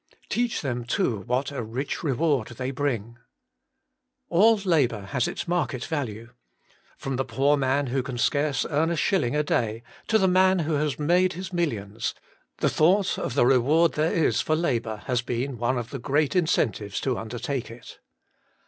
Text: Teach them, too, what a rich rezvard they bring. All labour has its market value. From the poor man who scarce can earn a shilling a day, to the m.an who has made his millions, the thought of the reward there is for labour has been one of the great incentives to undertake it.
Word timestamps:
Teach 0.29 0.61
them, 0.61 0.83
too, 0.83 1.17
what 1.27 1.51
a 1.51 1.61
rich 1.61 2.01
rezvard 2.01 2.47
they 2.57 2.71
bring. 2.71 3.19
All 4.29 4.55
labour 4.57 5.01
has 5.01 5.27
its 5.27 5.47
market 5.47 5.85
value. 5.85 6.31
From 6.97 7.17
the 7.17 7.23
poor 7.23 7.55
man 7.55 7.85
who 7.85 8.01
scarce 8.17 8.63
can 8.63 8.71
earn 8.71 8.89
a 8.89 8.95
shilling 8.95 9.35
a 9.35 9.43
day, 9.43 9.83
to 10.07 10.17
the 10.17 10.23
m.an 10.25 10.57
who 10.65 10.73
has 10.73 10.97
made 10.97 11.33
his 11.33 11.53
millions, 11.53 12.15
the 12.57 12.67
thought 12.67 13.19
of 13.19 13.35
the 13.35 13.45
reward 13.45 13.91
there 13.91 14.11
is 14.11 14.41
for 14.41 14.55
labour 14.55 15.03
has 15.05 15.21
been 15.21 15.59
one 15.59 15.77
of 15.77 15.91
the 15.91 15.99
great 15.99 16.35
incentives 16.35 16.99
to 17.01 17.19
undertake 17.19 17.69
it. 17.69 17.99